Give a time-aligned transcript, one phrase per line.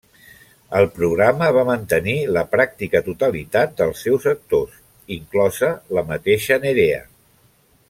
[0.77, 4.81] El programa va mantenir la pràctica totalitat dels seus actors,
[5.19, 7.05] inclosa la mateixa Nerea.